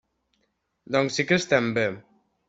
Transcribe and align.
Doncs 0.95 1.19
sí 1.19 1.25
que 1.31 1.37
estem 1.41 1.67
bé! 1.79 1.85